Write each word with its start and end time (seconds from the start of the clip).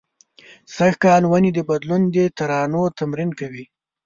سږ 0.75 0.93
کال 1.03 1.23
ونې 1.27 1.51
د 1.53 1.59
بدلون 1.69 2.01
د 2.15 2.17
ترانو 2.37 2.81
تمرین 2.99 3.31
کوي 3.39 3.65